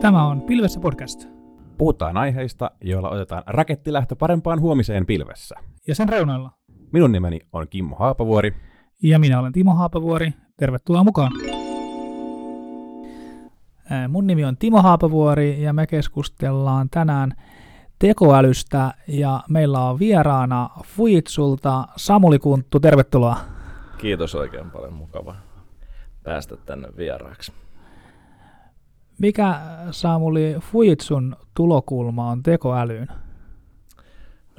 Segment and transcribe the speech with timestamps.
[0.00, 1.28] Tämä on Pilvessä podcast.
[1.78, 5.54] Puhutaan aiheista, joilla otetaan rakettilähtö parempaan huomiseen pilvessä.
[5.86, 6.50] Ja sen reunoilla.
[6.92, 8.56] Minun nimeni on Kimmo Haapavuori.
[9.02, 10.34] Ja minä olen Timo Haapavuori.
[10.56, 11.32] Tervetuloa mukaan.
[14.08, 17.32] Mun nimi on Timo Haapavuori ja me keskustellaan tänään
[17.98, 22.80] tekoälystä ja meillä on vieraana Fujitsulta Samuli Kunttu.
[22.80, 23.36] Tervetuloa.
[23.98, 25.34] Kiitos oikein paljon, mukava
[26.22, 27.52] päästä tänne vieraaksi.
[29.20, 29.60] Mikä
[29.90, 33.08] Samuli Fujitsun tulokulma on tekoälyyn?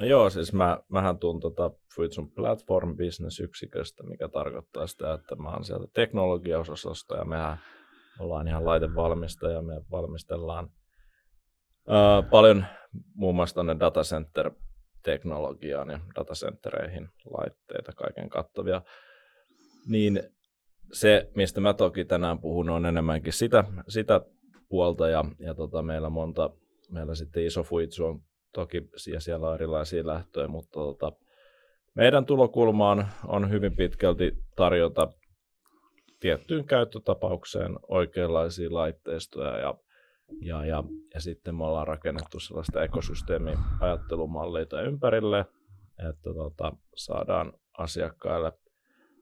[0.00, 5.36] No joo, siis mä, mähän tuun tota Fujitsun Platform Business yksiköstä, mikä tarkoittaa sitä, että
[5.36, 7.58] mä oon sieltä teknologiaosastosta ja mehän
[8.20, 10.68] ollaan ihan laitevalmistaja, me valmistellaan
[11.88, 12.64] ää, paljon
[13.14, 14.50] muun muassa tuonne datacenter
[15.02, 18.82] teknologiaan ja datacentereihin laitteita, kaiken kattavia,
[19.88, 20.22] niin
[20.92, 24.20] se, mistä mä toki tänään puhun, on enemmänkin sitä, sitä
[24.72, 26.50] puolta ja, ja tota, meillä monta,
[26.90, 31.12] meillä sitten iso Fujitsu on toki ja siellä on erilaisia lähtöjä, mutta tota,
[31.94, 35.12] meidän tulokulma on, on hyvin pitkälti tarjota
[36.20, 39.74] tiettyyn käyttötapaukseen oikeanlaisia laitteistoja ja,
[40.40, 45.46] ja, ja, ja sitten me ollaan rakennettu sellaista ekosysteemin ajattelumalleita ympärille,
[46.08, 48.52] että tota, saadaan asiakkaille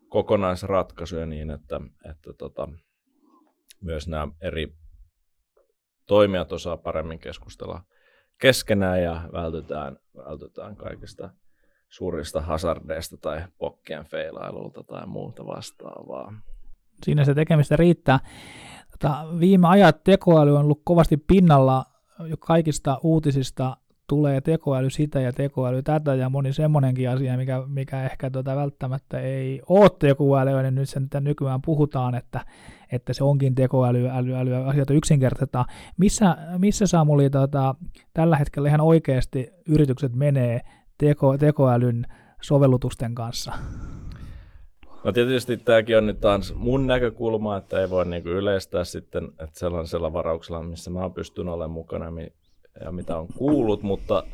[0.08, 1.80] kokonaisratkaisuja niin, että,
[2.10, 2.68] että tota,
[3.80, 4.80] myös nämä eri
[6.10, 7.82] toimijat osaa paremmin keskustella
[8.38, 11.30] keskenään ja vältytään, vältytään kaikista
[11.88, 16.32] suurista hazardeista tai pokkien feilailulta tai muuta vastaavaa.
[17.04, 18.20] Siinä se tekemistä riittää.
[18.90, 21.84] Tota, viime ajat tekoäly on ollut kovasti pinnalla
[22.24, 23.76] jo kaikista uutisista
[24.10, 29.20] tulee tekoäly sitä ja tekoäly tätä ja moni semmoinenkin asia, mikä, mikä ehkä tota välttämättä
[29.20, 32.40] ei ole tekoälyä, niin nyt sen nykyään puhutaan, että,
[32.92, 35.64] että se onkin tekoäly, äly, äly, asioita yksinkertaistetaan.
[35.96, 37.74] Missä, missä Samuli tota,
[38.14, 40.60] tällä hetkellä ihan oikeasti yritykset menee
[40.98, 42.06] teko, tekoälyn
[42.42, 43.52] sovellutusten kanssa?
[45.04, 49.58] No tietysti tämäkin on nyt taas mun näkökulma, että ei voi niinku yleistää sitten, että
[49.58, 52.10] sellaisella varauksella, missä mä pystyn olemaan mukana,
[52.84, 54.24] ja mitä on kuullut, mutta,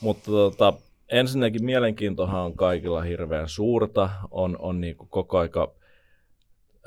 [0.00, 0.72] mutta tota,
[1.08, 5.72] ensinnäkin mielenkiintohan on kaikilla hirveän suurta, on, on niin kuin koko aika,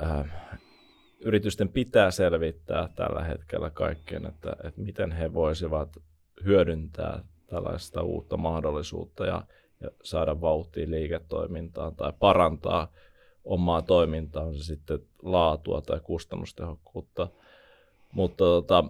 [0.03, 0.31] äh,
[1.19, 5.97] yritysten pitää selvittää tällä hetkellä kaikkeen, että, että miten he voisivat
[6.43, 9.43] hyödyntää tällaista uutta mahdollisuutta ja,
[9.81, 12.91] ja saada vauhtia liiketoimintaan tai parantaa
[13.45, 17.27] omaa toimintaa, on se sitten laatua tai kustannustehokkuutta.
[18.11, 18.83] Mutta tota,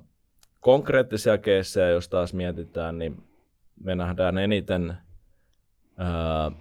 [0.65, 3.23] konkreettisia keissejä, jos taas mietitään, niin
[3.83, 4.97] me nähdään eniten,
[5.97, 6.51] ää,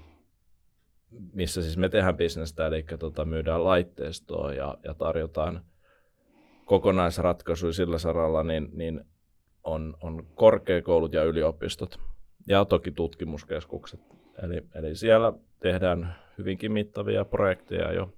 [1.33, 5.65] missä siis me tehdään bisnestä, eli tota, myydään laitteistoa ja, ja tarjotaan
[6.65, 9.05] kokonaisratkaisuja sillä saralla, niin, niin
[9.63, 12.01] on, on korkeakoulut ja yliopistot
[12.47, 14.01] ja toki tutkimuskeskukset.
[14.43, 18.13] Eli, eli siellä tehdään hyvinkin mittavia projekteja jo,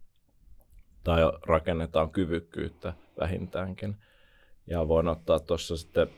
[1.04, 3.96] tai rakennetaan kyvykkyyttä vähintäänkin.
[4.66, 6.09] Ja voin ottaa tuossa sitten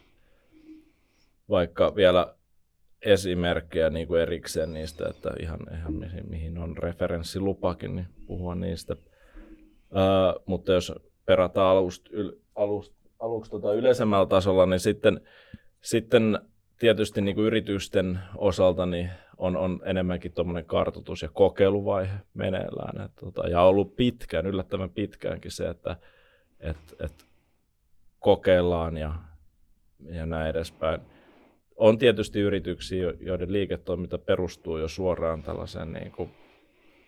[1.48, 2.34] vaikka vielä
[3.02, 8.96] esimerkkejä niin kuin erikseen niistä, että ihan, ihan mihin, mihin on referenssilupakin, niin puhua niistä.
[9.94, 10.92] Ää, mutta jos
[11.26, 15.20] perataan alust, yl, alust, aluksi tota yleisemmällä tasolla, niin sitten,
[15.80, 16.38] sitten
[16.78, 23.04] tietysti niin kuin yritysten osalta niin on, on enemmänkin tuommoinen kartoitus- ja kokeiluvaihe meneillään.
[23.04, 25.96] Et, tota, ja ollut pitkään, yllättävän pitkäänkin se, että
[26.60, 27.27] et, et
[28.28, 29.14] kokeillaan ja,
[30.10, 31.00] ja näin edespäin.
[31.76, 36.30] On tietysti yrityksiä, joiden liiketoiminta perustuu jo suoraan tällaisen niin kuin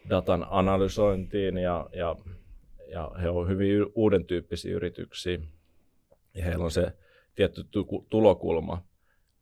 [0.09, 2.17] datan analysointiin ja, ja,
[2.89, 5.39] ja he ovat hyvin uuden tyyppisiä yrityksiä
[6.35, 6.93] ja heillä on se
[7.35, 7.65] tietty
[8.11, 8.85] tulokulma,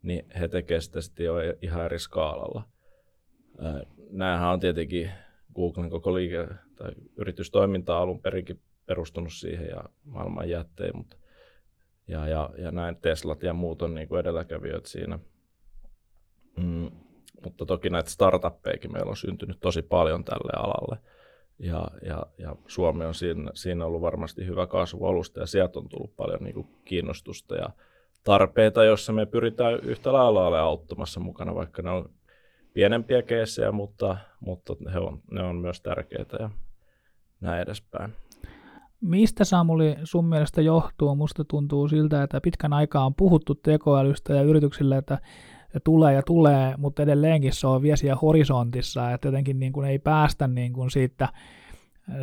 [0.02, 2.62] niin he tekevät sitä sitten jo ihan eri skaalalla.
[4.10, 5.10] Nämähän on tietenkin
[5.54, 11.16] Googlen koko liike- tai yritystoiminta alun perinkin perustunut siihen ja maailman jätteen, mutta
[12.08, 15.18] ja, ja, ja näin Teslat ja muut on niin kuin edelläkävijöitä siinä.
[16.56, 16.90] Mm,
[17.44, 20.98] mutta toki näitä startuppeikin meillä on syntynyt tosi paljon tälle alalle.
[21.58, 26.16] Ja, ja, ja Suomi on siinä, siinä ollut varmasti hyvä kasvualusta ja sieltä on tullut
[26.16, 27.70] paljon niin kuin kiinnostusta ja
[28.24, 32.10] tarpeita, joissa me pyritään yhtä lailla ole auttamassa mukana, vaikka ne on
[32.72, 36.50] pienempiä keissejä, mutta, mutta he on, ne on myös tärkeitä ja
[37.40, 38.12] näin edespäin.
[39.00, 41.14] Mistä Samuli sun mielestä johtuu?
[41.14, 45.18] Musta tuntuu siltä, että pitkän aikaa on puhuttu tekoälystä ja yrityksille, että
[45.84, 50.48] tulee ja tulee, mutta edelleenkin se on viesiä horisontissa, että jotenkin niin kuin ei päästä
[50.48, 51.28] niin kuin siitä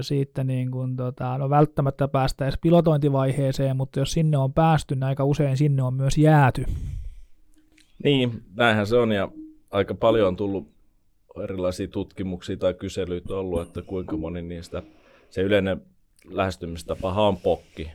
[0.02, 5.04] siitä niin kuin, tota, no välttämättä päästä edes pilotointivaiheeseen, mutta jos sinne on päästy, niin
[5.04, 6.66] aika usein sinne on myös jääty.
[8.04, 9.32] Niin, näinhän se on ja
[9.72, 10.68] aika paljon on tullut
[11.44, 14.84] erilaisia tutkimuksia tai kyselyitä ollut, että kuinka moni niistä,
[15.30, 15.82] se yleinen
[16.30, 17.92] lähestymistapa on pokki,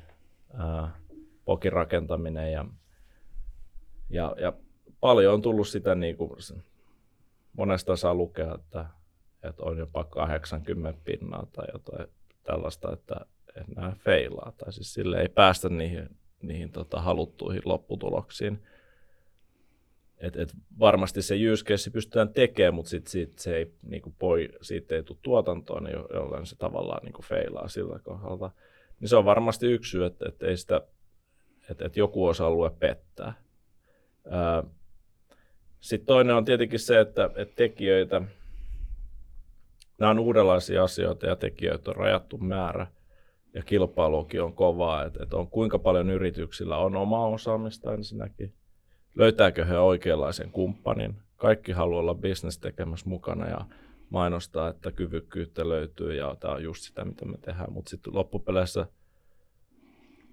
[0.54, 0.90] ää,
[1.44, 2.64] pokin rakentaminen ja,
[4.10, 4.52] ja, ja
[5.00, 6.30] paljon on tullut sitä, niin kuin,
[7.52, 8.86] monesta saa lukea, että,
[9.42, 12.08] että on jopa 80 pinnaa tai jotain
[12.42, 16.08] tällaista, että, että feilaa, tai siis sille ei päästä niihin,
[16.42, 18.62] niihin tota, haluttuihin lopputuloksiin.
[20.20, 24.49] Et, et varmasti se use case pystytään tekemään, mutta sit, sit se ei, niinku poi,
[24.62, 28.50] siitä ei tule tuotantoon, niin jolloin se tavallaan niinku feilaa sillä kohdalta.
[29.00, 30.81] Niin se on varmasti yksi syy, että, ei sitä,
[31.70, 33.32] että, että joku osa-alue pettää.
[35.81, 38.23] Sitten toinen on tietenkin se, että, että tekijöitä,
[39.99, 42.87] nämä on uudenlaisia asioita ja tekijöitä on rajattu määrä
[43.55, 48.55] ja kilpailukin on kovaa, että, että on kuinka paljon yrityksillä on omaa osaamista ensinnäkin,
[49.14, 53.60] löytääkö he oikeanlaisen kumppanin, kaikki haluaa olla business tekemässä mukana ja
[54.10, 58.86] mainostaa, että kyvykkyyttä löytyy ja tämä on just sitä, mitä me tehdään, mutta sitten loppupeleissä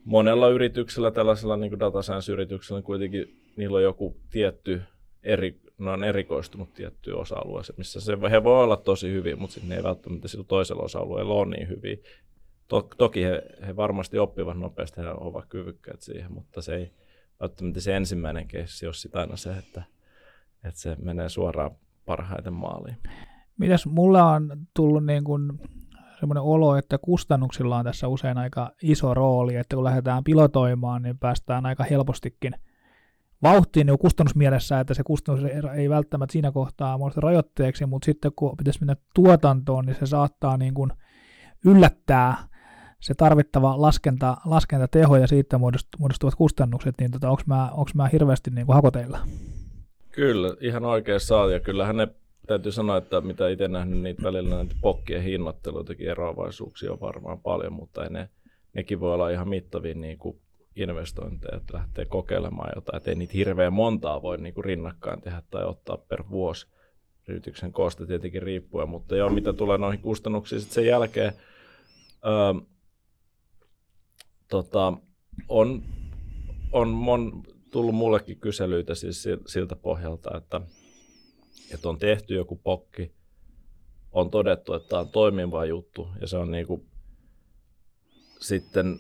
[0.03, 4.81] monella yrityksellä, tällaisella niin data science-yrityksellä kuitenkin niillä on joku tietty
[5.23, 9.69] eri, ne on erikoistunut tiettyyn osa-alueeseen, missä se, he voi olla tosi hyvin, mutta sitten
[9.69, 11.97] ne ei välttämättä sillä toisella osa-alueella ole niin hyviä.
[12.67, 16.91] To, toki he, he varmasti oppivat nopeasti, he ovat kyvykkäät siihen, mutta se ei
[17.39, 19.83] välttämättä se ensimmäinen keissi ole sitä aina se, että,
[20.63, 21.71] että se menee suoraan
[22.05, 22.97] parhaiten maaliin.
[23.57, 25.59] Mitäs mulla on tullut niin kuin
[26.19, 31.19] semmoinen olo, että kustannuksilla on tässä usein aika iso rooli, että kun lähdetään pilotoimaan, niin
[31.19, 32.55] päästään aika helpostikin–
[33.43, 38.57] vauhtiin niin kustannusmielessä, että se kustannus ei välttämättä siinä kohtaa muodosta rajoitteeksi, mutta sitten kun
[38.57, 40.91] pitäisi mennä tuotantoon, niin se saattaa niin kuin
[41.65, 42.46] yllättää
[42.99, 48.65] se tarvittava laskenta, laskentateho ja siitä muodostuvat kustannukset, niin tota, onko mä, mä hirveästi niin
[48.65, 49.19] kuin hakoteilla?
[50.11, 52.07] Kyllä, ihan oikein saa, ja kyllähän ne
[52.47, 57.73] täytyy sanoa, että mitä itse nähnyt, niitä välillä näitä pokkien hinnoitteluitakin eroavaisuuksia on varmaan paljon,
[57.73, 58.29] mutta ne,
[58.73, 60.41] nekin voi olla ihan mittavia niin kuin
[60.75, 65.41] investointeja, että lähtee kokeilemaan jotain, että ei niitä hirveän montaa voi niin kuin rinnakkain tehdä
[65.51, 66.67] tai ottaa per vuosi
[67.27, 71.33] yrityksen koosta tietenkin riippuen, mutta joo, mitä tulee noihin kustannuksiin sitten sen jälkeen,
[72.25, 72.61] öö,
[74.47, 74.93] tota,
[75.49, 75.83] on,
[76.71, 80.61] on mon, tullut mullekin kyselyitä siis siltä pohjalta, että,
[81.73, 83.11] että on tehty joku pokki,
[84.11, 86.85] on todettu, että tämä on toimiva juttu ja se on niin kuin,
[88.39, 88.99] sitten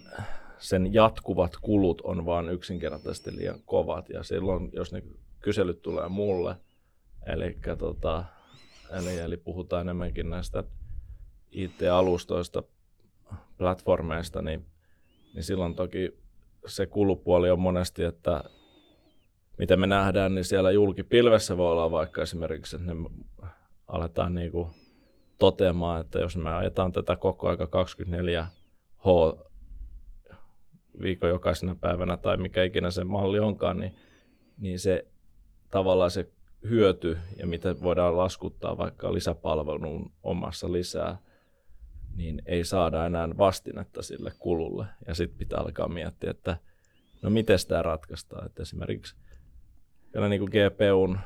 [0.59, 4.09] sen jatkuvat kulut on vaan yksinkertaisesti liian kovat.
[4.09, 5.03] Ja silloin, jos ne
[5.39, 6.55] kyselyt tulee mulle,
[7.25, 8.25] eli, tota,
[8.99, 10.63] eli, eli puhutaan enemmänkin näistä
[11.51, 12.63] IT-alustoista,
[13.57, 14.65] platformeista, niin,
[15.33, 16.17] niin silloin toki
[16.67, 18.43] se kulupuoli on monesti, että
[19.57, 23.09] mitä me nähdään, niin siellä julkipilvessä voi olla vaikka esimerkiksi, että ne
[23.87, 24.69] aletaan niin kuin
[25.39, 28.47] toteamaan, että jos me ajetaan tätä koko aika 24
[28.97, 29.07] H
[31.01, 33.95] viikon jokaisena päivänä tai mikä ikinä se malli onkaan, niin,
[34.57, 35.07] niin se
[35.71, 36.31] tavallaan se
[36.69, 41.17] hyöty ja mitä voidaan laskuttaa vaikka lisäpalvelun omassa lisää,
[42.17, 44.85] niin ei saada enää vastinetta sille kululle.
[45.07, 46.57] Ja sitten pitää alkaa miettiä, että
[47.21, 48.45] no miten sitä ratkaistaan.
[48.45, 49.15] Että esimerkiksi
[50.13, 51.19] vielä niin kuin GPUn,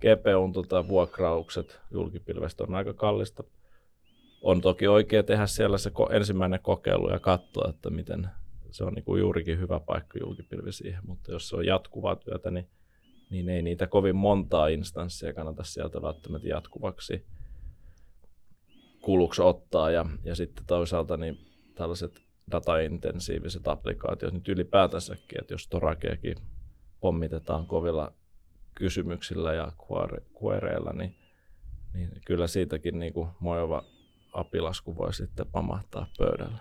[0.00, 3.44] GPUn tota, vuokraukset julkipilvestä on aika kallista.
[4.42, 8.28] On toki oikea tehdä siellä se ensimmäinen kokeilu ja katsoa, että miten,
[8.70, 12.50] se on niin kuin juurikin hyvä paikka julkipilvi siihen, mutta jos se on jatkuvaa työtä,
[12.50, 12.68] niin,
[13.30, 17.26] niin ei niitä kovin montaa instanssia kannata sieltä välttämättä jatkuvaksi
[19.06, 19.90] kuluksi ottaa.
[19.90, 21.38] Ja, ja sitten toisaalta niin
[21.74, 26.36] tällaiset dataintensiiviset applikaatiot nyt ylipäätänsäkin, että jos Torakeakin
[27.00, 28.12] pommitetaan kovilla
[28.74, 29.72] kysymyksillä ja
[30.42, 31.14] quereilla, niin,
[31.94, 33.84] niin kyllä siitäkin niin kuin mojova
[34.32, 36.58] apilasku voi sitten pamahtaa pöydälle.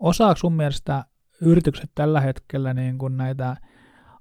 [0.00, 1.04] Osaako sun mielestä
[1.40, 3.56] yritykset tällä hetkellä niin kuin näitä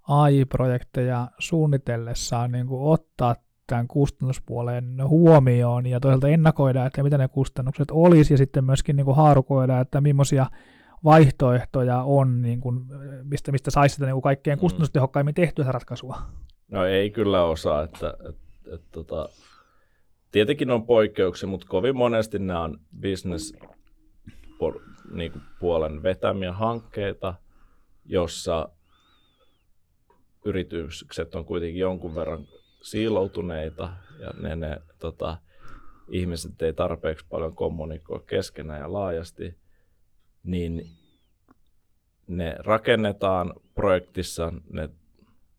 [0.08, 3.36] AI-projekteja suunnitellessaan niin kuin ottaa
[3.68, 9.06] tämän kustannuspuolen huomioon ja toisaalta ennakoida, että mitä ne kustannukset olisi ja sitten myöskin niin
[9.06, 10.46] kuin haarukoida, että millaisia
[11.04, 12.86] vaihtoehtoja on, niin kuin,
[13.24, 14.62] mistä, mistä saisi sitä niin kuin kaikkein mm.
[14.62, 16.22] kustannustehokkaimmin tehtyä ratkaisua?
[16.72, 19.30] No ei kyllä osaa, että, että, että, tota,
[20.32, 23.54] tietenkin on poikkeuksia, mutta kovin monesti nämä on business
[25.12, 27.34] niin kuin puolen vetämiä hankkeita,
[28.06, 28.70] jossa
[30.46, 32.48] yritykset on kuitenkin jonkun verran
[32.86, 33.90] siiloutuneita
[34.20, 35.38] ja ne, ne tota,
[36.10, 39.58] ihmiset ei tarpeeksi paljon kommunikoi keskenään ja laajasti,
[40.44, 40.90] niin
[42.28, 44.90] ne rakennetaan projektissa, ne,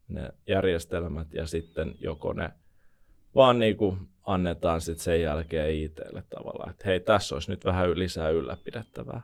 [0.08, 2.50] ne järjestelmät ja sitten joko ne
[3.34, 7.98] vaan niin kuin annetaan sitten sen jälkeen ITlle tavallaan, että hei, tässä olisi nyt vähän
[7.98, 9.22] lisää ylläpidettävää,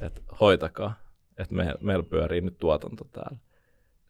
[0.00, 0.94] että hoitakaa,
[1.38, 3.38] että me, meillä pyörii nyt tuotanto täällä.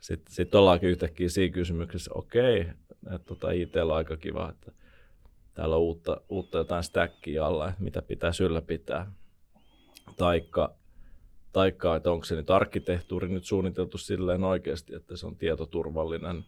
[0.00, 2.66] Sitten sit ollaankin yhtäkkiä siinä kysymyksessä, okei,
[3.06, 4.72] että tota IT on aika kiva, että
[5.54, 9.12] täällä on uutta, uutta jotain stackia alla, että mitä pitäisi ylläpitää.
[10.16, 10.74] Taikka,
[11.52, 16.44] taikka että onko se nyt arkkitehtuuri nyt suunniteltu silleen oikeasti, että se on tietoturvallinen,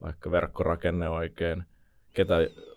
[0.00, 1.64] vaikka verkkorakenne oikein,
[2.14, 2.34] ketä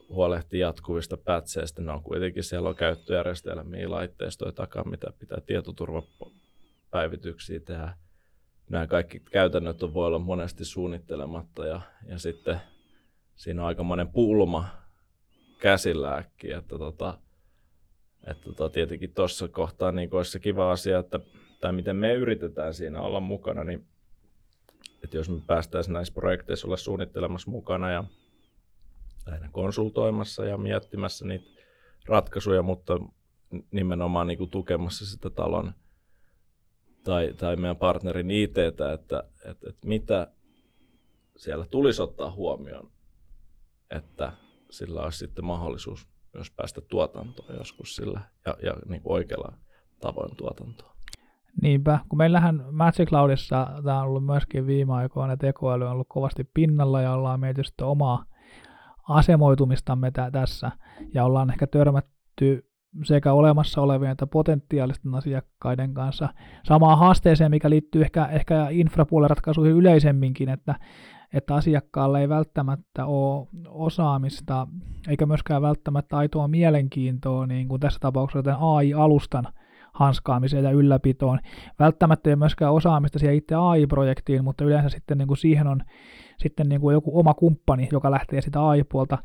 [0.09, 7.93] huolehtii jatkuvista pätseistä, ne on kuitenkin siellä on käyttöjärjestelmiä, laitteistoja takaa, mitä pitää tietoturvapäivityksiä tehdä.
[8.69, 12.61] Nämä kaikki käytännöt voi olla monesti suunnittelematta ja, ja sitten
[13.41, 14.67] siinä on aika monen pulma
[15.59, 17.17] käsillä äkkiä, että tota,
[18.27, 21.19] että tota, tietenkin tuossa kohtaa niin olisi se kiva asia, että,
[21.61, 23.87] tai miten me yritetään siinä olla mukana, niin
[25.03, 28.03] että jos me päästäisiin näissä projekteissa olla suunnittelemassa mukana ja
[29.25, 31.45] lähinnä konsultoimassa ja miettimässä niitä
[32.05, 32.99] ratkaisuja, mutta
[33.71, 35.73] nimenomaan niin kuin tukemassa sitä talon
[37.03, 40.27] tai, tai meidän partnerin ITtä, että, että, että mitä
[41.37, 42.91] siellä tulisi ottaa huomioon,
[43.97, 44.31] että
[44.69, 49.53] sillä olisi sitten mahdollisuus myös päästä tuotantoon joskus sillä ja, ja niin kuin oikealla
[50.01, 50.91] tavoin tuotantoon.
[51.61, 56.43] Niinpä, kun meillähän Magic Cloudissa tämä on ollut myöskin viime aikoina, tekoäly on ollut kovasti
[56.53, 58.25] pinnalla ja ollaan mietitty omaa
[59.09, 60.71] asemoitumistamme tä- tässä
[61.13, 62.71] ja ollaan ehkä törmätty
[63.03, 66.29] sekä olemassa olevien että potentiaalisten asiakkaiden kanssa
[66.63, 70.75] samaan haasteeseen, mikä liittyy ehkä, ehkä infrapuolen ratkaisuihin yleisemminkin, että,
[71.33, 74.67] että asiakkaalla ei välttämättä ole osaamista
[75.07, 79.47] eikä myöskään välttämättä aitoa mielenkiintoa, niin kuin tässä tapauksessa AI-alustan
[79.93, 81.39] hanskaamiseen ja ylläpitoon.
[81.79, 85.81] Välttämättä ei myöskään osaamista siihen itse AI-projektiin, mutta yleensä sitten niin kuin siihen on
[86.37, 89.17] sitten niin kuin joku oma kumppani, joka lähtee sitä AI-puolta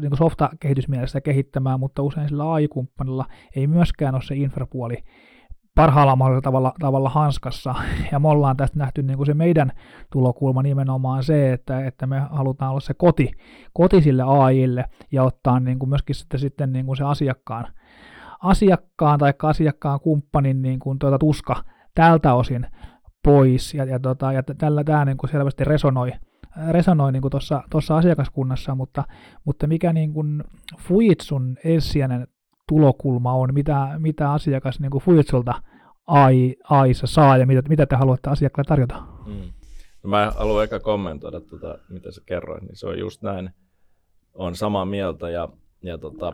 [0.00, 3.26] niin kuin softa-kehitysmielessä kehittämään, mutta usein sillä AI-kumppanilla
[3.56, 4.96] ei myöskään ole se infrapuoli
[5.76, 7.74] parhaalla mahdollisella tavalla, tavalla hanskassa.
[8.12, 9.72] Ja me ollaan tästä nähty niin kuin se meidän
[10.12, 13.30] tulokulma nimenomaan se, että, että me halutaan olla se koti,
[13.72, 17.66] koti sille AIlle ja ottaa niin kuin myöskin sitten, sitten niin kuin se asiakkaan,
[18.42, 21.64] asiakkaan tai asiakkaan kumppanin niin kuin tuota tuska
[21.94, 22.66] tältä osin
[23.24, 23.74] pois.
[23.74, 26.12] Ja, ja, tota, ja tällä tämä niin kuin selvästi resonoi,
[26.70, 27.22] resonoi niin
[27.70, 29.04] tuossa asiakaskunnassa, mutta,
[29.44, 30.44] mutta mikä niin kuin
[30.78, 32.26] Fujitsun ensisijainen
[32.68, 35.62] tulokulma on, mitä, mitä asiakas niin Fujitsulta
[36.06, 39.02] AI, AIssa saa ja mitä, mitä te haluatte asiakkaalle tarjota?
[39.26, 39.52] Mm.
[40.02, 43.50] No mä haluan eka kommentoida, tuota, mitä sä kerroit, niin se on just näin.
[44.34, 45.48] On samaa mieltä ja,
[45.82, 46.32] ja tota,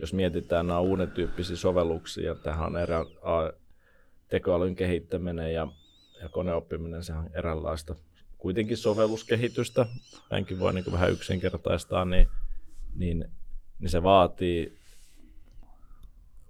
[0.00, 3.04] jos mietitään nämä uuden tyyppisiä sovelluksia, tähän on erä,
[4.28, 5.68] tekoälyn kehittäminen ja,
[6.22, 7.94] ja koneoppiminen, se on eräänlaista
[8.38, 9.86] kuitenkin sovelluskehitystä,
[10.30, 12.28] näinkin voi niin vähän yksinkertaistaa, niin,
[12.94, 13.24] niin,
[13.78, 14.78] niin se vaatii,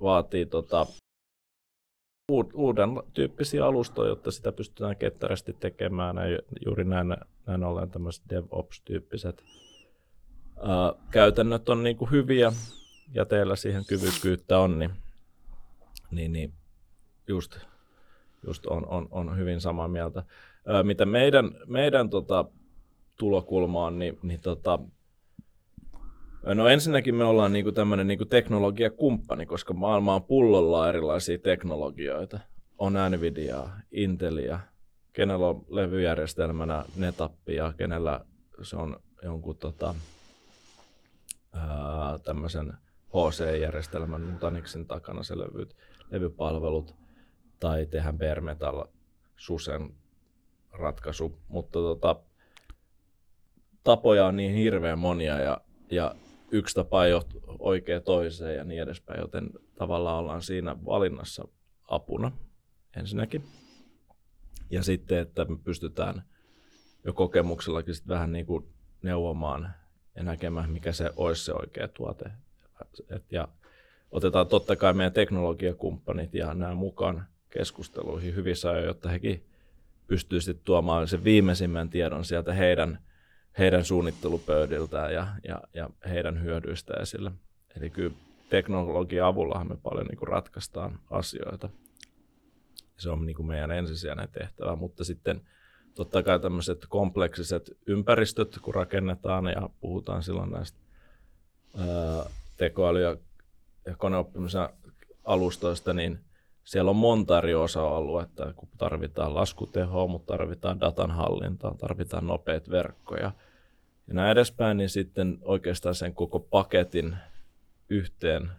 [0.02, 0.86] vaatii tota,
[2.54, 6.16] uuden tyyppisiä alustoja, jotta sitä pystytään ketterästi tekemään.
[6.16, 7.16] Ja juuri näin,
[7.46, 9.44] näin ollen tämmöiset DevOps-tyyppiset
[10.56, 12.52] ää, käytännöt on niin hyviä
[13.14, 14.90] ja teillä siihen kyvykkyyttä on, niin,
[16.10, 16.52] niin, niin
[17.28, 17.58] just,
[18.46, 20.24] just on, on, on hyvin samaa mieltä
[20.82, 22.44] mitä meidän, meidän tota,
[23.18, 24.78] tulokulma on, niin, niin tota,
[26.44, 32.40] No ensinnäkin me ollaan niinku tämmöinen niinku teknologiakumppani, koska maailma on pullolla erilaisia teknologioita.
[32.78, 34.60] On Nvidia, Intelia,
[35.12, 38.20] kenellä on levyjärjestelmänä Netappia, kenellä
[38.62, 39.94] se on jonkun tota,
[42.24, 42.72] tämmöisen
[43.08, 45.76] HC-järjestelmän Nutanixin takana se levyt,
[46.10, 46.94] levypalvelut,
[47.60, 48.84] tai tehdään bare metal
[49.36, 49.94] Susen
[50.72, 52.16] ratkaisu, mutta tota,
[53.84, 56.14] tapoja on niin hirveän monia ja, ja
[56.52, 57.24] yksi tapa ei ole
[57.58, 61.48] oikea toiseen ja niin edespäin, joten tavallaan ollaan siinä valinnassa
[61.88, 62.32] apuna
[62.96, 63.44] ensinnäkin.
[64.70, 66.22] Ja sitten, että me pystytään
[67.04, 68.68] jo kokemuksellakin sit vähän niin kuin
[69.02, 69.74] neuvomaan
[70.16, 72.30] ja näkemään, mikä se olisi se oikea tuote.
[73.10, 73.48] Et ja
[74.10, 79.46] otetaan totta kai meidän teknologiakumppanit ja nämä mukaan keskusteluihin hyvissä ajoin, jotta hekin
[80.06, 82.98] pystyy sitten tuomaan sen viimeisimmän tiedon sieltä heidän,
[83.58, 87.32] heidän suunnittelupöydiltään ja, ja, ja heidän hyödyistä esille.
[87.76, 88.14] Eli kyllä
[88.48, 91.68] teknologian avullahan me paljon niin kuin ratkaistaan asioita.
[92.96, 95.40] Se on niin kuin meidän ensisijainen tehtävä, mutta sitten
[95.94, 100.78] totta kai tämmöiset kompleksiset ympäristöt, kun rakennetaan ja puhutaan silloin näistä
[101.76, 102.24] ää,
[102.56, 103.16] tekoäly- ja
[103.86, 104.68] ja koneoppimisen
[105.24, 106.18] alustoista, niin
[106.64, 113.32] siellä on monta eri osa-aluetta, kun tarvitaan laskutehoa, mutta tarvitaan datan hallintaa, tarvitaan nopeita verkkoja
[114.06, 117.16] ja näin edespäin, niin sitten oikeastaan sen koko paketin
[117.88, 118.50] yhteen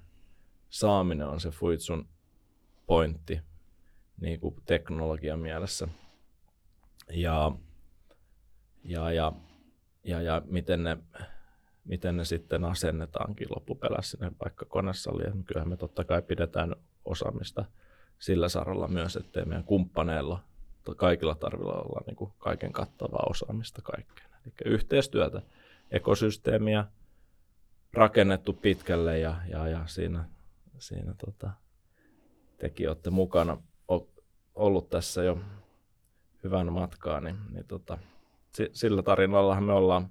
[0.69, 2.07] saaminen on se Fuitsun
[2.85, 3.41] pointti
[4.21, 5.87] niin kuin teknologian mielessä.
[7.09, 7.51] Ja,
[8.83, 9.31] ja, ja,
[10.03, 10.97] ja, ja miten, ne,
[11.85, 15.43] miten ne sitten asennetaankin loppupelässä sinne vaikka konesaliin.
[15.43, 17.65] Kyllähän me totta kai pidetään osaamista
[18.23, 20.43] sillä saralla myös, ettei meidän kumppaneilla
[20.97, 24.29] kaikilla tarvilla olla niin kuin kaiken kattavaa osaamista kaikkeen.
[24.45, 25.41] Eli yhteistyötä,
[25.91, 26.85] ekosysteemiä
[27.93, 30.25] rakennettu pitkälle ja, ja, ja siinä,
[30.79, 31.51] siinä tota,
[32.57, 33.57] tekin olette mukana
[34.55, 35.39] ollut tässä jo
[36.43, 37.97] hyvän matkaa, niin, niin tota,
[38.73, 40.09] sillä tarinallahan me ollaan.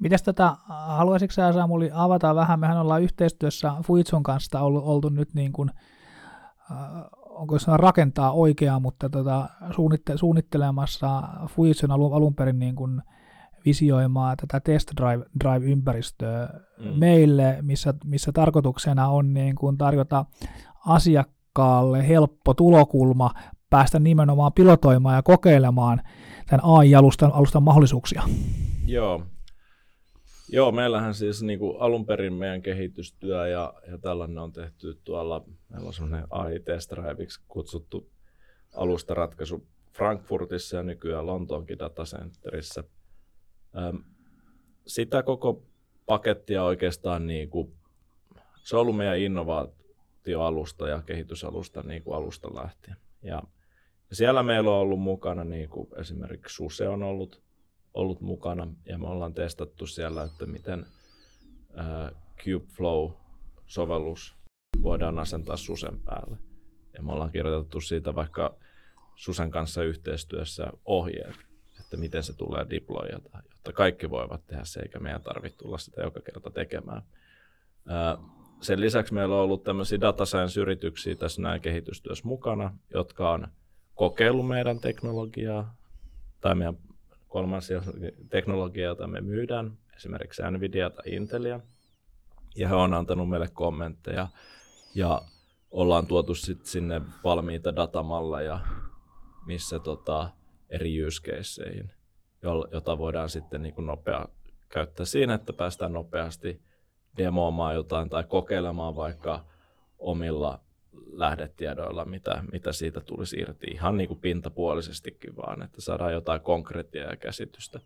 [0.00, 5.34] Mitäs tätä, haluaisitko sä Samuli avata vähän, mehän ollaan yhteistyössä Fuitsun kanssa ollut, oltu nyt
[5.34, 5.70] niin kuin,
[6.70, 6.76] äh,
[7.28, 13.02] onko se rakentaa oikeaa, mutta tota, suunnitte, suunnittelemassa Fujitsun alun, alun perin niin kuin
[13.64, 16.98] visioimaa tätä test drive, drive-ympäristöä mm.
[16.98, 20.24] meille, missä, missä tarkoituksena on niin kuin tarjota
[20.86, 23.30] asiakkaalle helppo tulokulma
[23.70, 26.02] päästä nimenomaan pilotoimaan ja kokeilemaan
[26.46, 28.22] tämän AI-alustan alustan mahdollisuuksia.
[28.86, 29.22] Joo,
[30.52, 35.44] Joo, meillähän siis niin kuin alun perin meidän kehitystyö ja, ja tällainen on tehty tuolla,
[35.68, 36.92] meillä on semmoinen AI Test
[37.48, 38.10] kutsuttu
[38.74, 42.84] alustaratkaisu Frankfurtissa ja nykyään Lontoonkin datacenterissä.
[44.86, 45.62] Sitä koko
[46.06, 47.72] pakettia oikeastaan, niin kuin,
[48.62, 52.96] se on ollut meidän innovaatioalusta ja kehitysalusta niin kuin alusta lähtien.
[53.22, 53.42] Ja,
[54.10, 57.42] ja siellä meillä on ollut mukana niin kuin esimerkiksi SUSE on ollut
[57.94, 60.86] ollut mukana ja me ollaan testattu siellä, että miten
[62.44, 64.34] Kubeflow-sovellus
[64.82, 66.38] voidaan asentaa Susen päälle.
[66.94, 68.56] Ja me ollaan kirjoitettu siitä vaikka
[69.14, 71.36] Susen kanssa yhteistyössä ohjeet,
[71.80, 76.02] että miten se tulee deployata, jotta kaikki voivat tehdä se, eikä meidän tarvitse tulla sitä
[76.02, 77.02] joka kerta tekemään.
[78.60, 83.48] Sen lisäksi meillä on ollut tämmöisiä data science-yrityksiä tässä näin kehitystyössä mukana, jotka on
[83.94, 85.76] kokeillut meidän teknologiaa
[86.40, 86.78] tai meidän
[87.30, 87.82] kolmansia
[88.30, 91.60] teknologiaa, jota me myydään, esimerkiksi Nvidia tai Intelia.
[92.56, 94.28] Ja he on antanut meille kommentteja
[94.94, 95.22] ja
[95.70, 98.60] ollaan tuotu sit sinne valmiita datamalleja,
[99.46, 100.30] missä tota,
[100.70, 101.92] eri use caseihin,
[102.72, 104.28] jota voidaan sitten niin nopea
[104.68, 106.62] käyttää siinä, että päästään nopeasti
[107.16, 109.44] demoamaan jotain tai kokeilemaan vaikka
[109.98, 110.60] omilla
[110.92, 117.10] lähdetiedoilla, mitä, mitä siitä tulisi irti ihan niin kuin pintapuolisestikin vaan, että saadaan jotain konkreettia
[117.10, 117.80] ja käsitystä.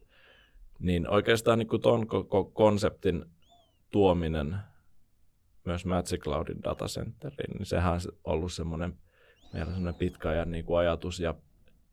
[0.79, 3.25] Niin oikeastaan niin kuin ton koko konseptin
[3.91, 4.57] tuominen
[5.65, 8.99] myös Magic Cloudin datacenteriin, niin sehän on ollut semmoinen
[9.53, 11.35] meillä semmoinen pitkä ajan niin kuin ajatus ja,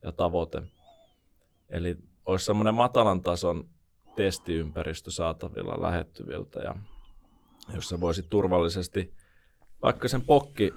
[0.04, 0.62] ja tavoite.
[1.70, 3.70] Eli olisi semmoinen matalan tason
[4.16, 6.76] testiympäristö saatavilla lähettyviltä ja
[7.74, 9.14] jossa voisi turvallisesti
[9.84, 10.74] vaikka sen pokki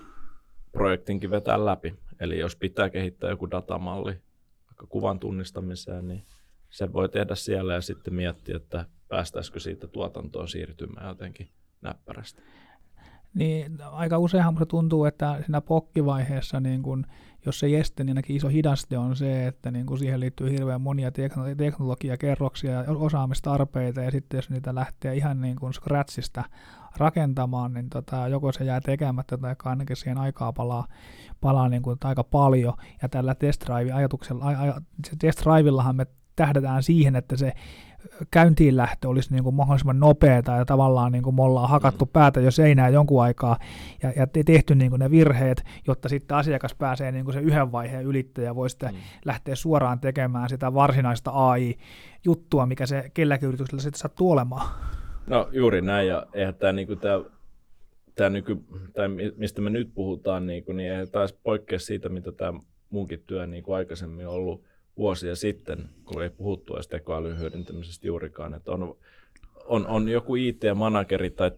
[0.75, 1.95] projektinkin vetää läpi.
[2.21, 4.19] Eli jos pitää kehittää joku datamalli
[4.67, 6.25] vaikka kuvan tunnistamiseen, niin
[6.71, 11.49] se voi tehdä siellä ja sitten miettiä, että päästäisikö siitä tuotantoon siirtymään jotenkin
[11.83, 12.43] näppärästi.
[13.35, 17.07] Niin aika useinhan se tuntuu, että siinä pokkivaiheessa, niin kun,
[17.47, 20.81] jos se este, niin ainakin iso hidaste on se, että niin kun siihen liittyy hirveän
[20.81, 21.11] monia
[21.57, 26.45] teknologiakerroksia ja osaamistarpeita, ja sitten jos niitä lähtee ihan niin kuin scratchista
[26.97, 30.87] rakentamaan, niin tota, joko se jää tekemättä tai ainakin siihen aikaa palaa,
[31.41, 32.75] palaa niin kuin, aika paljon.
[33.03, 34.45] Ja tällä test drive-ajatuksella,
[35.19, 37.53] test drivellahan me tähdätään siihen, että se
[38.31, 42.41] käyntiin lähtö olisi niin kuin mahdollisimman nopeata ja tavallaan niin kuin me ollaan hakattu päätä
[42.41, 43.59] jo seinää jonkun aikaa
[44.03, 47.73] ja, ja tehty niin kuin ne virheet, jotta sitten asiakas pääsee niin kuin se yhden
[47.73, 49.01] vaiheen ylittäjä ja voi sitten mm.
[49.25, 54.69] lähteä suoraan tekemään sitä varsinaista AI-juttua, mikä se kelläkin yrityksellä sitten sattuu olemaan.
[55.27, 57.21] No juuri näin, ja eihän tämä, niin tämä,
[58.15, 58.57] tämä nyky,
[58.93, 63.23] tämä, mistä me nyt puhutaan, niin, kuin, niin eihän taas poikkea siitä, mitä tämä munkin
[63.27, 64.65] työ niin kuin aikaisemmin on ollut
[64.97, 68.55] vuosia sitten, kun ei puhuttu edes tekoälyn hyödyntämisestä juurikaan.
[68.55, 68.97] Että on,
[69.65, 71.51] on, on joku IT-manageri tai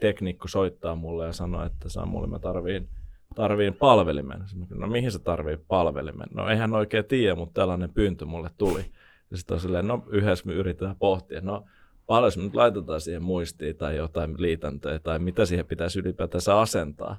[0.00, 2.88] teknikko soittaa mulle ja sanoo, että Samuli, mä tarviin,
[3.34, 4.44] tarviin palvelimen.
[4.74, 6.28] No mihin se tarvii palvelimen?
[6.34, 8.84] No eihän oikein tiedä, mutta tällainen pyyntö mulle tuli.
[9.30, 11.40] Ja sitten on silleen, no yhdessä me yritetään pohtia.
[11.40, 11.64] No
[12.06, 17.18] paljon me nyt laitetaan siihen muistiin tai jotain liitäntöä tai mitä siihen pitäisi ylipäätänsä asentaa.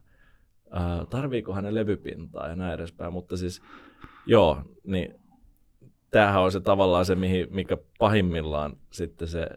[0.71, 3.61] Ää, tarviiko hänen levypintaa ja näin edespäin, mutta siis
[4.25, 5.19] joo, niin
[6.11, 9.47] tämähän on se tavallaan se, mihin, mikä pahimmillaan sitten se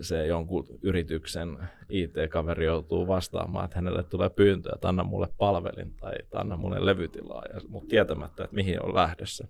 [0.00, 6.12] se jonkun yrityksen IT-kaveri joutuu vastaamaan, että hänelle tulee pyyntö, että anna mulle palvelin tai
[6.34, 9.48] anna mulle levytilaa, ja, mutta tietämättä, että mihin on lähdössä.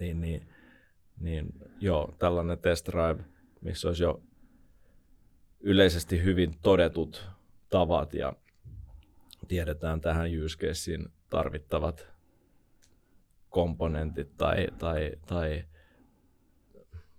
[0.00, 0.48] Niin, niin,
[1.20, 1.46] niin
[1.80, 3.24] joo, tällainen test drive,
[3.60, 4.22] missä olisi jo
[5.60, 7.28] yleisesti hyvin todetut
[7.70, 8.32] tavat ja
[9.48, 10.98] tiedetään tähän use
[11.30, 12.13] tarvittavat
[13.54, 15.64] komponentit tai, tai, tai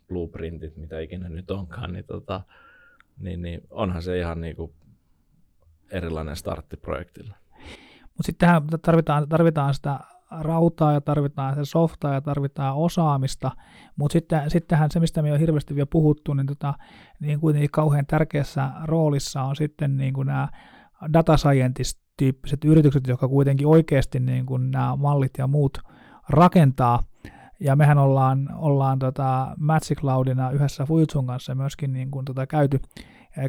[0.07, 2.41] blueprintit, mitä ikinä nyt onkaan, niin, tota,
[3.19, 4.73] niin, niin onhan se ihan niin kuin
[5.91, 7.33] erilainen startti projektille.
[8.01, 8.49] Mutta sitten
[8.81, 9.99] tarvitaan, tarvitaan sitä
[10.39, 13.51] rautaa ja tarvitaan sitä softaa ja tarvitaan osaamista,
[13.95, 16.73] mutta sitten, sittenhän se, mistä me on hirveästi vielä puhuttu, niin, tota,
[17.19, 20.47] niin kuitenkin kauhean tärkeässä roolissa on sitten niin kuin nämä
[21.13, 25.77] data scientist-tyyppiset yritykset, jotka kuitenkin oikeasti niin kuin nämä mallit ja muut
[26.29, 27.03] rakentaa,
[27.59, 32.79] ja mehän ollaan, ollaan tota Magic Cloudina yhdessä Fujitsun kanssa myöskin niin kuin tota käyty,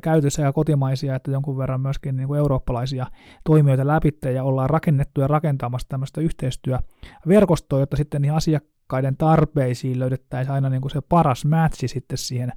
[0.03, 3.07] käyty sekä kotimaisia että jonkun verran myöskin niin kuin eurooppalaisia
[3.45, 10.55] toimijoita läpi ja ollaan rakennettu ja rakentamassa tämmöistä yhteistyöverkostoa, jotta sitten niin asiakkaiden tarpeisiin löydettäisiin
[10.55, 12.53] aina niin kuin se paras matchi sitten siihen,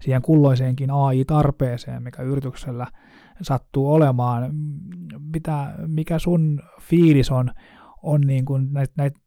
[0.00, 2.86] siihen kulloiseenkin AI-tarpeeseen, mikä yrityksellä
[3.42, 4.50] sattuu olemaan.
[5.34, 7.50] Mitä, mikä sun fiilis on
[8.02, 9.20] on niin kuin näitä, näitä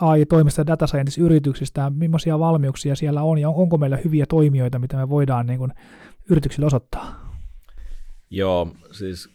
[0.00, 5.46] AI-toimista data scientist-yrityksistä, millaisia valmiuksia siellä on ja onko meillä hyviä toimijoita, mitä me voidaan
[5.46, 5.72] niin kuin
[6.30, 7.34] yrityksille osoittaa?
[8.30, 9.28] Joo, siis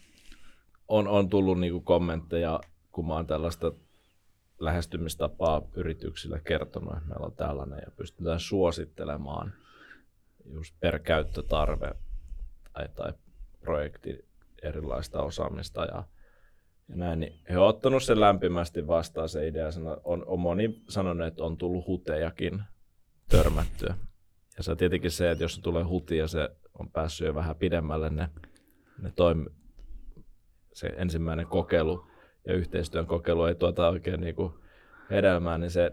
[0.87, 2.59] on, on tullut niin kuin kommentteja,
[2.91, 3.71] kun mä oon tällaista
[4.59, 9.53] lähestymistapaa yrityksille kertonut, että meillä on tällainen ja pystytään suosittelemaan
[10.53, 11.95] just per käyttötarve
[12.73, 13.13] tai, tai
[13.59, 14.25] projekti
[14.63, 16.03] erilaista osaamista ja
[16.89, 19.67] ja näin, niin he ovat ottanut sen lämpimästi vastaan se idea.
[20.03, 22.61] On, on moni sanonut, että on tullut hutejakin
[23.29, 23.95] törmättyä.
[24.57, 26.49] Ja se on tietenkin se, että jos tulee huti ja se
[26.79, 28.29] on päässyt jo vähän pidemmälle ne,
[29.01, 29.45] ne toim,
[30.73, 32.07] se ensimmäinen kokeilu
[32.47, 34.53] ja yhteistyön kokeilu ei tuota oikein niin kuin
[35.09, 35.91] hedelmää, niin se,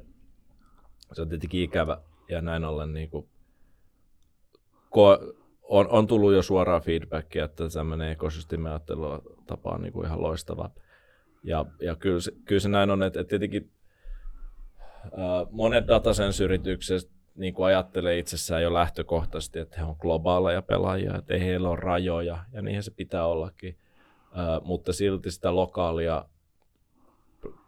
[1.13, 2.01] se on tietenkin ikävä.
[2.29, 3.29] Ja näin ollen niin kuin,
[4.75, 10.71] ko- on, on tullut jo suoraa feedbackia, että tämmöinen ekosysteemiajattelutapa on niin kuin ihan loistava.
[11.47, 13.71] Ja, ja kyllä, se, kyllä se näin on, että, että tietenkin
[15.05, 21.35] ää, monet datasensyyritykset niin kuin ajattelee itsessään jo lähtökohtaisesti, että he on globaaleja pelaajia, että
[21.35, 23.79] ei heillä ole rajoja, ja niinhän se pitää ollakin.
[24.35, 26.25] Ää, mutta silti sitä lokaalia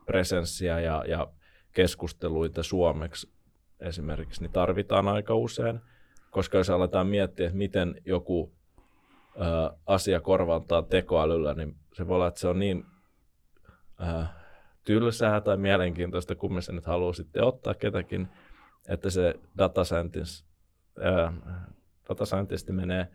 [0.06, 1.26] presenssiä ja, ja
[1.72, 3.30] keskusteluita suomeksi
[3.80, 5.80] esimerkiksi niin tarvitaan aika usein,
[6.30, 8.52] koska jos aletaan miettiä, että miten joku
[9.38, 12.84] ää, asia korvantaa tekoälyllä, niin se voi olla, että se on niin
[14.02, 14.28] äh,
[14.84, 18.28] tylsää tai mielenkiintoista, se nyt haluaa sitten ottaa ketäkin,
[18.88, 20.46] että se data scientist,
[21.04, 21.34] äh,
[22.08, 23.08] data scientist menee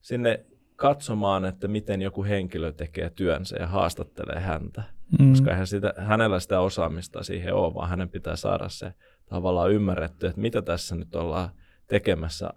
[0.00, 4.82] sinne katsomaan, että miten joku henkilö tekee työnsä ja haastattelee häntä.
[5.18, 5.30] Mm.
[5.30, 8.92] Koska eihän sitä, hänellä sitä osaamista siihen ole, vaan hänen pitää saada se
[9.26, 11.50] tavallaan ymmärretty, että mitä tässä nyt ollaan
[11.86, 12.50] tekemässä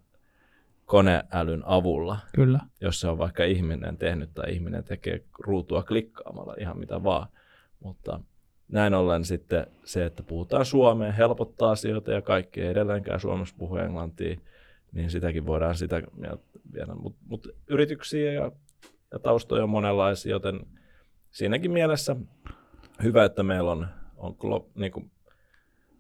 [0.86, 2.18] koneälyn avulla.
[2.36, 2.60] Kyllä.
[2.82, 7.28] Jos se on vaikka ihminen tehnyt tai ihminen tekee ruutua klikkaamalla ihan mitä vaan.
[7.84, 8.20] Mutta
[8.68, 13.76] näin ollen sitten se, että puhutaan suomeen, helpottaa asioita ja kaikki ei edelleenkään Suomessa puhu
[13.76, 14.40] englantia,
[14.92, 16.02] niin sitäkin voidaan sitä
[16.74, 16.96] viedä.
[16.96, 18.52] Mutta mut yrityksiä ja,
[19.12, 20.60] ja taustoja on monenlaisia, joten
[21.32, 22.16] siinäkin mielessä
[23.04, 25.12] hyvä, että meillä on, on glo, niin kuin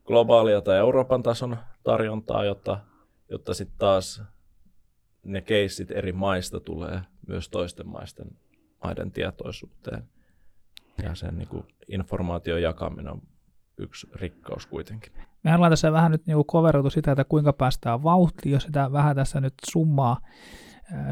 [0.05, 2.79] globaalia tai Euroopan tason tarjontaa, jotta,
[3.29, 4.23] jotta sitten taas
[5.23, 8.27] ne keissit eri maista tulee myös toisten maisten
[8.83, 10.03] maiden tietoisuuteen
[11.03, 13.21] ja sen niin kuin informaation jakaminen on
[13.77, 15.13] yksi rikkaus kuitenkin.
[15.43, 19.15] Me ollaan tässä vähän nyt niin koveroitu sitä, että kuinka päästään vauhtiin, jos sitä vähän
[19.15, 20.17] tässä nyt summaa,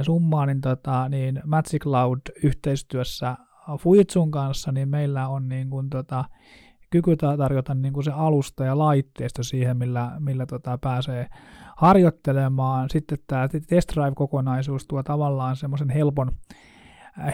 [0.02, 3.38] summaa niin, tota, niin Magic Cloud yhteistyössä
[3.80, 6.25] Fujitsun kanssa, niin meillä on niin kuin, tota,
[6.89, 11.28] kyky tarjota niin kuin se alusta ja laitteisto siihen, millä, millä tota, pääsee
[11.78, 12.89] harjoittelemaan.
[12.89, 16.32] Sitten tämä Test Drive-kokonaisuus tuo tavallaan semmoisen helpon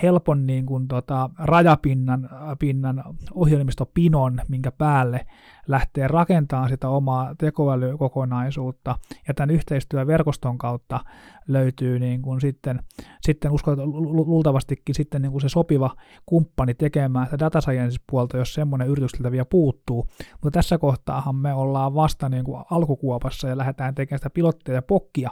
[0.03, 5.25] helpon niin kuin, tota, rajapinnan pinnan ohjelmistopinon, minkä päälle
[5.67, 8.95] lähtee rakentamaan sitä omaa tekoälykokonaisuutta,
[9.27, 10.99] ja tämän yhteistyöverkoston kautta
[11.47, 12.79] löytyy niin kuin sitten,
[13.21, 15.95] sitten uskon, luultavastikin sitten niin kuin se sopiva
[16.25, 21.95] kumppani tekemään sitä data science-puolta, jos semmoinen yritykseltä vielä puuttuu, mutta tässä kohtaahan me ollaan
[21.95, 25.31] vasta niin kuin alkukuopassa ja lähdetään tekemään sitä pilotteja ja pokkia,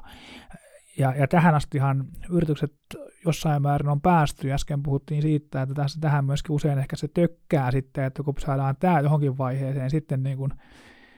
[0.97, 2.73] ja, ja tähän astihan yritykset
[3.25, 4.51] jossain määrin on päästy.
[4.51, 8.75] Äsken puhuttiin siitä, että tässä, tähän myöskin usein ehkä se tökkää sitten, että kun saadaan
[8.79, 10.51] tämä johonkin vaiheeseen sitten niin kuin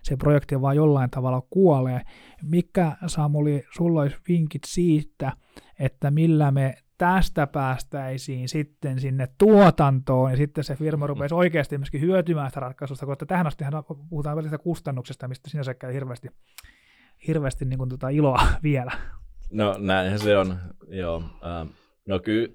[0.03, 2.01] se projekti vaan jollain tavalla kuolee.
[2.43, 5.31] Mikä Samuli, sulla olisi vinkit siitä,
[5.79, 11.39] että millä me tästä päästäisiin sitten sinne tuotantoon, ja sitten se firma rupeaisi mm.
[11.39, 13.65] oikeasti myöskin hyötymään sitä ratkaisusta, koska tähän asti
[14.09, 16.29] puhutaan välistä kustannuksesta, mistä sinänsä käy hirveästi,
[17.27, 18.91] hirveästi niin kuin tota iloa vielä.
[19.51, 21.23] No näinhän se on, joo.
[21.45, 21.67] Ähm,
[22.07, 22.47] no kyllä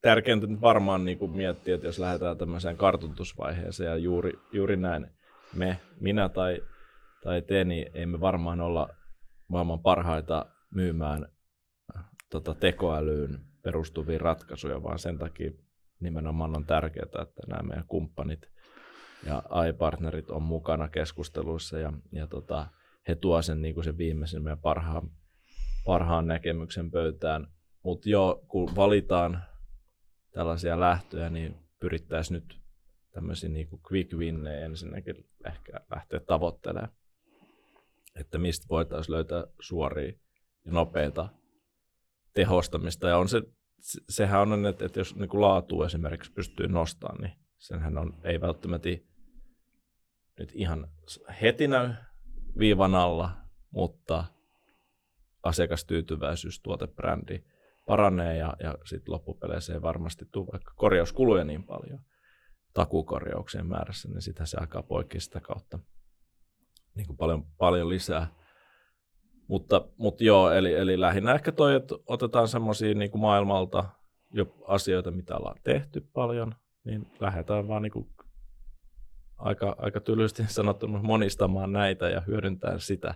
[0.00, 5.06] tärkeintä varmaan niin kuin miettiä, että jos lähdetään tämmöiseen kartoitusvaiheeseen, ja juuri, juuri näin,
[5.54, 6.62] me, minä tai,
[7.22, 8.88] tai te, niin emme varmaan olla
[9.48, 11.28] maailman parhaita myymään
[12.30, 15.50] tota, tekoälyyn perustuvia ratkaisuja, vaan sen takia
[16.00, 18.50] nimenomaan on tärkeää, että nämä meidän kumppanit
[19.26, 22.66] ja AI-partnerit on mukana keskusteluissa ja, ja tota,
[23.08, 25.10] he tuo sen, niin kuin sen viimeisen meidän parhaan,
[25.84, 27.46] parhaan näkemyksen pöytään.
[27.82, 29.42] Mutta joo, kun valitaan
[30.32, 32.60] tällaisia lähtöjä, niin pyrittäisiin nyt
[33.10, 36.92] tämmöisiä niin quick winnejä ensinnäkin ehkä lähteä tavoittelemaan,
[38.20, 40.12] että mistä voitaisiin löytää suoria
[40.64, 41.28] ja nopeita
[42.34, 43.08] tehostamista.
[43.08, 43.42] Ja on se,
[44.08, 48.88] sehän on, että, että jos niin laatu esimerkiksi pystyy nostamaan, niin senhän on, ei välttämättä
[50.38, 50.88] nyt ihan
[51.42, 51.94] heti näy
[52.58, 53.30] viivan alla,
[53.70, 54.24] mutta
[55.44, 57.44] asiakastyytyväisyys, tuotebrändi
[57.86, 62.00] paranee ja, ja sitten loppupeleissä ei varmasti tule vaikka korjauskuluja niin paljon
[62.74, 65.78] takukorjauksien määrässä, niin sitä se alkaa poikki sitä kautta
[66.94, 68.26] niin kuin paljon, paljon lisää.
[69.48, 73.84] Mutta, mutta joo, eli, eli lähinnä ehkä toi, että otetaan semmoisia niin maailmalta
[74.32, 76.54] jo asioita, mitä ollaan tehty paljon,
[76.84, 78.08] niin lähdetään vaan niin kuin
[79.36, 83.14] aika, aika tylysti sanottuna monistamaan näitä ja hyödyntää sitä.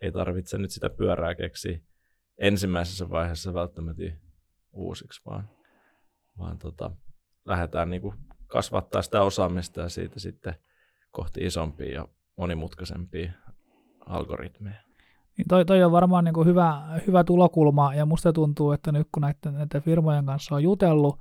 [0.00, 1.78] Ei tarvitse nyt sitä pyörää keksiä
[2.38, 4.02] ensimmäisessä vaiheessa välttämättä
[4.72, 5.50] uusiksi, vaan,
[6.38, 6.90] vaan tota,
[7.44, 8.14] lähdetään niin kuin
[8.46, 10.54] kasvattaa sitä osaamista ja siitä sitten
[11.10, 13.32] kohti isompia ja monimutkaisempia
[14.06, 14.80] algoritmeja.
[15.38, 19.08] Niin toi, toi on varmaan niin kuin hyvä, hyvä tulokulma, ja musta tuntuu, että nyt
[19.12, 21.18] kun näiden, näiden firmojen kanssa on jutellut,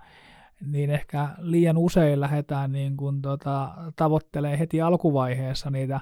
[0.62, 6.00] niin ehkä liian usein lähdetään niin kuin tota, tavoittelee heti alkuvaiheessa niitä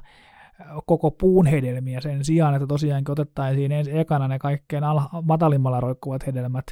[0.85, 6.27] koko puun hedelmiä sen sijaan, että tosiaankin otettaisiin ensi ekana ne kaikkein al- matalimmalla roikkuvat
[6.27, 6.65] hedelmät,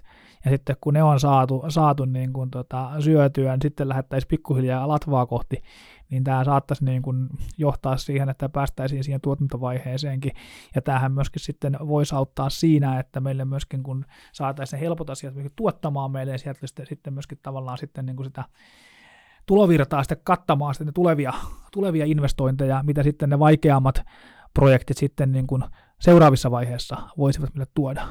[0.46, 4.88] ja sitten kun ne on saatu, saatu niin kuin tota, syötyä, niin sitten lähettäisiin pikkuhiljaa
[4.88, 5.63] latvaa kohti,
[6.10, 10.32] niin tämä saattaisi niin kuin johtaa siihen, että päästäisiin siihen tuotantovaiheeseenkin,
[10.76, 16.12] ja tämähän myöskin sitten voisi auttaa siinä, että meille myöskin kun saataisiin helpot asiat tuottamaan
[16.12, 18.44] meille, ja sieltä sitten myöskin tavallaan sitten niin kuin sitä
[19.52, 21.34] tulovirtaa sitten kattamaan sitten tulevia,
[21.72, 24.02] tulevia investointeja, mitä sitten ne vaikeammat
[24.54, 25.64] projektit sitten niin kuin
[26.00, 28.08] seuraavissa vaiheissa voisivat meille tuoda.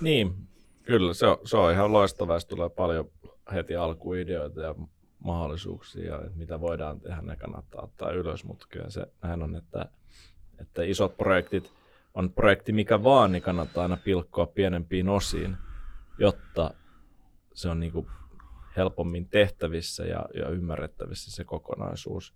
[0.00, 0.34] Niin,
[0.82, 1.14] kyllä.
[1.14, 3.10] Se on, se on ihan loistavaa, tulee paljon
[3.54, 4.74] heti alkuideoita ja
[5.18, 9.86] mahdollisuuksia, että mitä voidaan tehdä, ne kannattaa ottaa ylös, mutta kyllä se näin on, että,
[10.60, 11.72] että isot projektit,
[12.14, 15.56] on projekti mikä vaan, niin kannattaa aina pilkkoa pienempiin osiin,
[16.18, 16.74] jotta
[17.54, 18.06] se on niin kuin
[18.76, 22.34] helpommin tehtävissä ja, ja ymmärrettävissä se kokonaisuus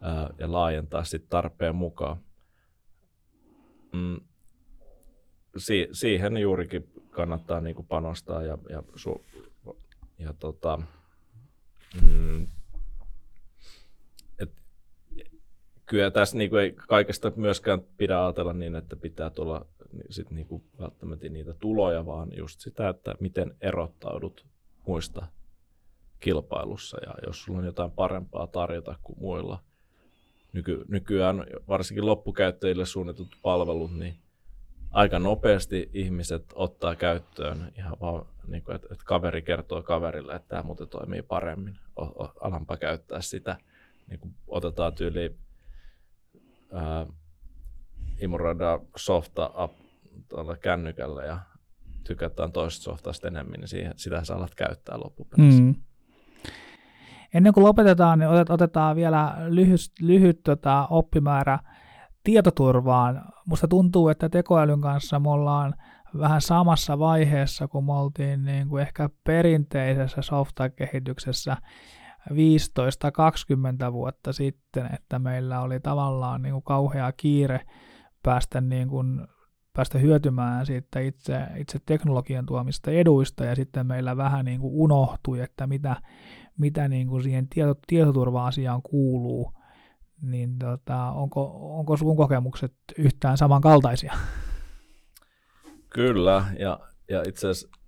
[0.00, 2.16] ää, ja laajentaa sitten tarpeen mukaan.
[3.92, 4.20] Mm,
[5.56, 9.24] si, siihen juurikin kannattaa niinku panostaa ja, ja, su,
[10.18, 10.78] ja tota,
[12.02, 12.46] mm,
[14.38, 14.52] et,
[15.86, 19.66] kyllä tässä niinku ei kaikesta myöskään pidä ajatella niin, että pitää tulla
[20.10, 24.46] sit niinku välttämättä niitä tuloja, vaan just sitä, että miten erottaudut
[24.86, 25.26] muista
[26.22, 29.58] kilpailussa ja jos sulla on jotain parempaa tarjota kuin muilla.
[30.52, 34.14] Nyky, nykyään varsinkin loppukäyttäjille suunnitut palvelut, niin
[34.90, 40.48] aika nopeasti ihmiset ottaa käyttöön ihan vaan, niin kuin, että, että kaveri kertoo kaverille, että
[40.48, 41.78] tämä muuten toimii paremmin.
[41.96, 43.56] O, o, alanpa käyttää sitä.
[44.06, 45.36] Niin kuin otetaan tyyli
[46.72, 47.06] ää,
[48.96, 49.74] softa app
[50.28, 51.40] tuolla kännykällä ja
[52.04, 55.62] tykätään toisesta softasta enemmän, niin siihen, sitä sä alat käyttää loppupeleissä.
[55.62, 55.74] Mm.
[57.34, 61.58] Ennen kuin lopetetaan, niin otetaan vielä lyhyt, lyhyt tota, oppimäärä
[62.24, 63.22] tietoturvaan.
[63.46, 65.74] Musta tuntuu, että tekoälyn kanssa me ollaan
[66.18, 71.56] vähän samassa vaiheessa, kun me oltiin niin kuin ehkä perinteisessä softakehityksessä
[72.30, 77.60] 15-20 vuotta sitten, että meillä oli tavallaan niin kuin kauhea kiire
[78.22, 79.26] päästä, niin kuin,
[79.72, 85.40] päästä hyötymään siitä itse, itse teknologian tuomista eduista, ja sitten meillä vähän niin kuin unohtui,
[85.40, 85.96] että mitä,
[86.58, 89.52] mitä niin kuin siihen tieto, tietoturva-asiaan kuuluu,
[90.22, 94.12] niin tota, onko, onko sun kokemukset yhtään samankaltaisia?
[95.88, 97.82] Kyllä, ja, ja itse asiassa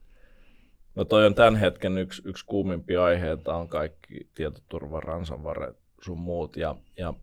[0.95, 6.57] no toi on tämän hetken yksi, yksi kuumimpia aiheita, on kaikki tietoturva, ransomware, sun muut,
[6.57, 7.15] ja, ja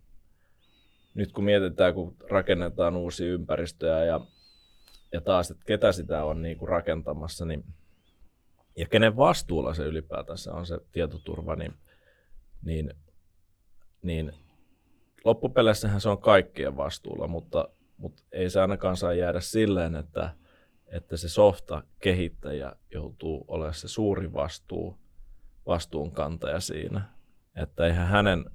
[1.14, 4.20] nyt kun mietitään, kun rakennetaan uusia ympäristöjä ja,
[5.14, 7.64] ja taas, että ketä sitä on niin kuin rakentamassa, niin,
[8.78, 11.74] ja kenen vastuulla se ylipäätänsä on se tietoturva, niin,
[12.66, 12.94] niin,
[14.02, 14.34] niin
[15.26, 20.36] loppupeleissähän se on kaikkien vastuulla, mutta, mutta ei se ainakaan saa jäädä silleen, että,
[20.88, 24.98] että se softa kehittäjä joutuu olemaan se suuri vastuu,
[25.68, 27.02] vastuunkantaja siinä.
[27.56, 28.46] Että eihän hänen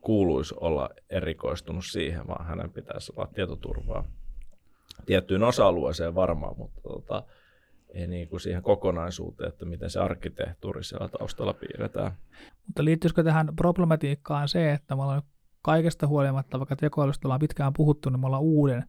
[0.00, 4.04] kuuluisi olla erikoistunut siihen, vaan hänen pitäisi olla tietoturvaa
[5.06, 7.22] tiettyyn osa-alueeseen varmaan, mutta tota,
[7.94, 12.12] niin kuin siihen kokonaisuuteen, että miten se arkkitehtuuri siellä taustalla piirretään.
[12.66, 15.22] Mutta liittyisikö tähän problematiikkaan se, että me ollaan
[15.62, 18.84] kaikesta huolimatta, vaikka tekoälystä ollaan pitkään puhuttu, niin me ollaan uuden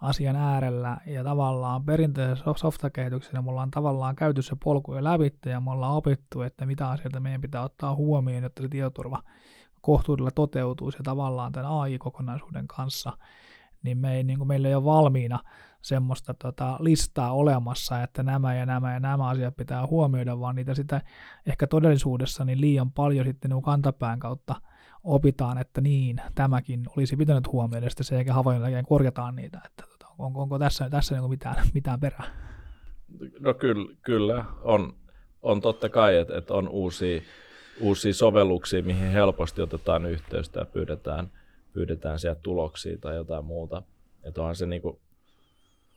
[0.00, 5.60] asian äärellä ja tavallaan perinteisessä softakehityksessä me ollaan tavallaan käyty se polku jo läpi ja
[5.60, 9.22] me ollaan opittu, että mitä asioita meidän pitää ottaa huomioon, jotta se tietoturva
[9.80, 13.12] kohtuudella toteutuisi ja tavallaan tämän AI-kokonaisuuden kanssa,
[13.82, 15.38] niin, me ei, niin kuin meillä ei ole valmiina
[15.82, 20.74] semmoista tota, listaa olemassa, että nämä ja nämä ja nämä asiat pitää huomioida, vaan niitä
[20.74, 21.00] sitä
[21.46, 24.54] ehkä todellisuudessa niin liian paljon sitten niin kantapään kautta
[25.04, 29.60] opitaan, että niin, tämäkin olisi pitänyt huomioida, ja sitten sen jälkeen havainnon jälkeen korjataan niitä,
[29.66, 32.24] että tota, onko, onko tässä, tässä niin mitään, mitään perää?
[33.40, 34.94] No kyllä, kyllä on,
[35.42, 37.22] on totta kai, että, että on uusia,
[37.80, 41.30] uusia sovelluksia, mihin helposti otetaan yhteystä ja pyydetään,
[41.72, 43.82] pyydetään sieltä tuloksia tai jotain muuta.
[44.22, 44.98] Että onhan se niin kuin,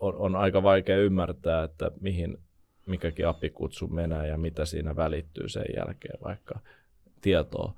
[0.03, 2.37] on, on aika vaikea ymmärtää, että mihin
[2.85, 6.59] mikäkin appikutsu menee ja mitä siinä välittyy sen jälkeen vaikka
[7.21, 7.73] tietoa.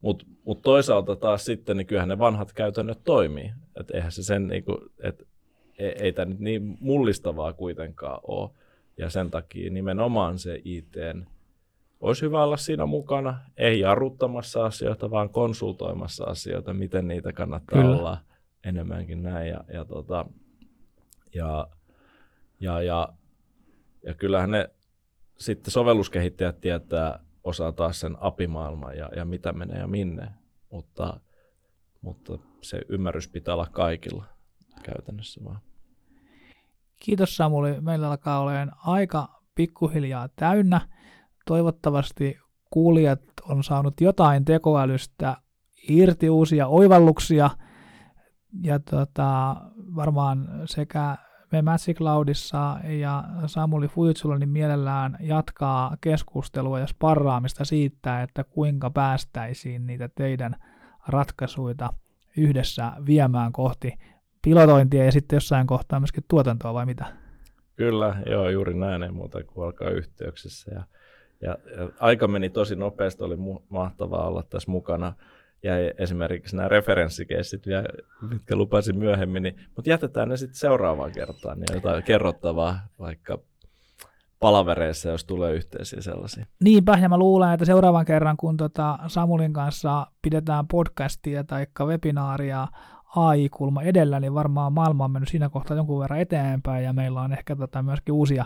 [0.00, 3.52] Mutta mut toisaalta taas sitten, niin kyllähän ne vanhat käytännöt toimii.
[3.80, 5.24] Että eihän se sen, niin kuin, että
[5.78, 8.50] ei, ei tämä nyt niin mullistavaa kuitenkaan ole.
[8.98, 10.96] Ja sen takia nimenomaan se IT
[12.00, 17.96] olisi hyvä olla siinä mukana, ei jarruttamassa asioita, vaan konsultoimassa asioita, miten niitä kannattaa Kyllä.
[17.96, 18.18] olla
[18.64, 19.48] enemmänkin näin.
[19.48, 20.26] Ja, ja, tota,
[21.36, 21.68] ja,
[22.60, 23.08] ja, ja,
[24.02, 24.70] ja kyllähän ne
[25.38, 30.28] sitten sovelluskehittäjät tietää, osaa taas sen apimaailman ja, ja mitä menee ja minne,
[30.70, 31.20] mutta,
[32.00, 34.24] mutta se ymmärrys pitää olla kaikilla
[34.82, 35.60] käytännössä vaan.
[36.96, 37.80] Kiitos Samuli.
[37.80, 40.88] Meillä alkaa olemaan aika pikkuhiljaa täynnä.
[41.46, 42.38] Toivottavasti
[42.70, 45.36] kuulijat on saanut jotain tekoälystä
[45.88, 47.50] irti uusia oivalluksia.
[48.62, 49.56] Ja tota,
[49.96, 51.16] varmaan sekä
[51.52, 58.90] me Magic Cloudissa ja Samuli Fujitsulla niin mielellään jatkaa keskustelua ja sparraamista siitä, että kuinka
[58.90, 60.56] päästäisiin niitä teidän
[61.08, 61.92] ratkaisuita
[62.36, 63.94] yhdessä viemään kohti
[64.42, 67.04] pilotointia ja sitten jossain kohtaa myöskin tuotantoa vai mitä?
[67.76, 70.74] Kyllä, joo, juuri näin, ei muuta kuin alkaa yhteyksissä.
[70.74, 70.82] Ja,
[71.40, 75.12] ja, ja aika meni tosi nopeasti, oli mu- mahtavaa olla tässä mukana
[75.62, 77.62] jäi esimerkiksi nämä referenssikeissit,
[78.30, 83.38] mitkä lupasin myöhemmin, niin, mutta jätetään ne sitten seuraavaan kertaan, niin jotain kerrottavaa vaikka
[84.40, 86.46] palavereissa, jos tulee yhteisiä sellaisia.
[86.64, 92.68] Niinpä, ja mä luulen, että seuraavan kerran, kun tota Samulin kanssa pidetään podcastia tai webinaaria
[93.16, 97.32] AI-kulma edellä, niin varmaan maailma on mennyt siinä kohtaa jonkun verran eteenpäin, ja meillä on
[97.32, 98.44] ehkä tota myöskin uusia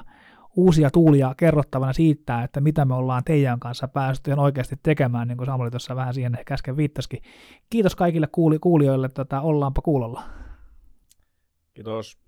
[0.56, 5.46] uusia tuulia kerrottavana siitä, että mitä me ollaan teidän kanssa päästy oikeasti tekemään, niin kuin
[5.46, 7.22] Samuli tuossa vähän siihen ehkä äsken viittasikin.
[7.70, 10.22] Kiitos kaikille kuuli- kuulijoille, tota, ollaanpa kuulolla.
[11.74, 12.18] Kiitos.